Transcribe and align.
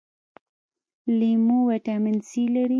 لیمو 1.17 1.57
ویټامین 1.69 2.17
سي 2.29 2.43
لري 2.53 2.69